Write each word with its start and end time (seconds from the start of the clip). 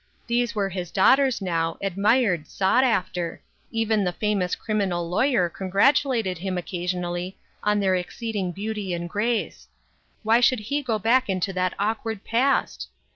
These 0.25 0.55
were 0.55 0.69
his 0.69 0.91
daugh 0.91 1.15
ters 1.17 1.43
now, 1.43 1.77
admired, 1.79 2.47
sought 2.47 2.83
after; 2.83 3.39
even 3.69 4.03
the 4.03 4.11
famous 4.11 4.55
criminal 4.55 5.07
lawyer 5.07 5.47
congratulated 5.47 6.39
him 6.39 6.57
occasionally 6.57 7.37
on 7.61 7.79
their 7.79 7.93
exceeding 7.93 8.51
beauty 8.51 8.95
and 8.95 9.07
grace; 9.07 9.67
why 10.23 10.39
should 10.39 10.59
he 10.61 10.81
go 10.81 10.97
back 10.97 11.29
into 11.29 11.53
that 11.53 11.75
awkward 11.77 12.23
past 12.23 12.89